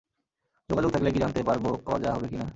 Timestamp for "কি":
2.27-2.37